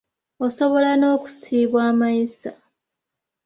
Osobola 0.45 0.91
n’okusibwa 0.99 1.79
amayisa. 1.91 2.51